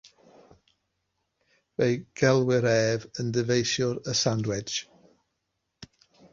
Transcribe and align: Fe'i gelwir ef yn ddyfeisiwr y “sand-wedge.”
Fe'i 1.75 1.99
gelwir 2.23 2.67
ef 2.71 3.07
yn 3.23 3.31
ddyfeisiwr 3.37 4.03
y 4.15 4.19
“sand-wedge.” 4.23 5.89